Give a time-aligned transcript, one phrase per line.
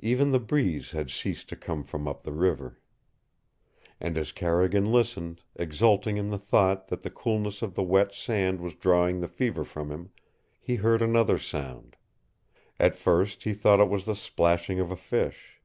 [0.00, 2.80] Even the breeze had ceased to come from up the river.
[4.00, 8.62] And as Carrigan listened, exulting in the thought that the coolness of the wet sand
[8.62, 10.08] was drawing the fever from him,
[10.58, 11.96] he heard another sound.
[12.80, 15.60] At first he thought it was the splashing of a fish.